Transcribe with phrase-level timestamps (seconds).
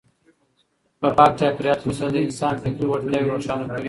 [0.99, 3.79] په پاک چاپیریال کې اوسېدل د انسان فکري وړتیاوې روښانه کوي.